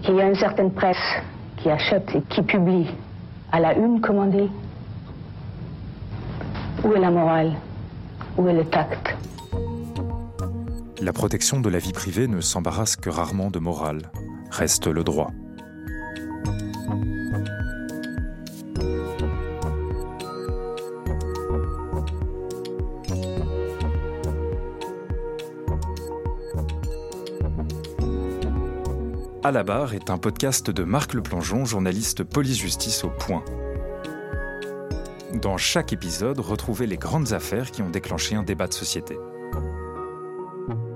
qu'il 0.03 0.15
y 0.15 0.21
a 0.21 0.27
une 0.27 0.35
certaine 0.35 0.71
presse 0.71 0.97
qui 1.57 1.69
achète 1.69 2.15
et 2.15 2.21
qui 2.21 2.41
publie 2.43 2.87
à 3.51 3.59
la 3.59 3.75
une, 3.75 3.99
comme 3.99 4.17
on 4.17 4.27
dit. 4.27 4.49
Où 6.83 6.93
est 6.93 6.99
la 6.99 7.11
morale? 7.11 7.53
Où 8.37 8.47
est 8.47 8.53
le 8.53 8.65
tact? 8.65 9.15
La 11.01 11.13
protection 11.13 11.59
de 11.59 11.67
la 11.67 11.79
vie 11.79 11.93
privée 11.93 12.27
ne 12.27 12.41
s'embarrasse 12.41 12.95
que 12.95 13.09
rarement 13.09 13.49
de 13.49 13.57
morale. 13.57 14.11
Reste 14.51 14.85
le 14.85 15.03
droit. 15.03 15.31
À 29.43 29.49
la 29.49 29.63
barre 29.63 29.95
est 29.95 30.11
un 30.11 30.19
podcast 30.19 30.69
de 30.69 30.83
Marc 30.83 31.15
Leplongeon, 31.15 31.65
journaliste 31.65 32.23
police-justice 32.23 33.03
au 33.05 33.09
point. 33.09 33.43
Dans 35.33 35.57
chaque 35.57 35.93
épisode, 35.93 36.39
retrouvez 36.39 36.85
les 36.85 36.97
grandes 36.97 37.33
affaires 37.33 37.71
qui 37.71 37.81
ont 37.81 37.89
déclenché 37.89 38.35
un 38.35 38.43
débat 38.43 38.67
de 38.67 38.73
société. 38.73 39.17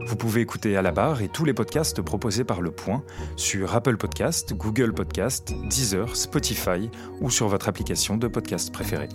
Vous 0.06 0.16
pouvez 0.16 0.42
écouter 0.42 0.78
à 0.78 0.82
la 0.82 0.92
barre 0.92 1.22
et 1.22 1.30
tous 1.30 1.46
les 1.46 1.54
podcasts 1.54 2.02
proposés 2.02 2.44
par 2.44 2.62
Le 2.62 2.72
Point 2.72 3.04
sur 3.36 3.76
Apple 3.76 3.98
Podcast, 3.98 4.54
Google 4.54 4.94
Podcast, 4.94 5.54
Deezer, 5.70 6.16
Spotify 6.16 6.90
ou 7.22 7.32
sur 7.32 7.48
votre 7.48 7.68
application 7.70 8.18
de 8.18 8.28
podcast 8.28 8.72
préférée. 8.72 9.10